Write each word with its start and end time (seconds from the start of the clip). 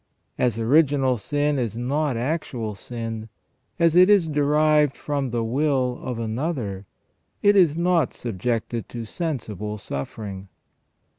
As 0.39 0.57
original 0.57 1.17
sin 1.19 1.59
is 1.59 1.77
not 1.77 2.17
actual 2.17 2.73
sin, 2.73 3.29
as 3.77 3.95
it 3.95 4.09
is 4.09 4.27
derived 4.27 4.97
from 4.97 5.29
the 5.29 5.43
will 5.43 5.99
of 6.01 6.17
another, 6.17 6.87
it 7.43 7.55
is 7.55 7.77
not 7.77 8.11
subjected 8.11 8.89
to 8.89 9.05
sensible 9.05 9.77
suffering. 9.77 10.47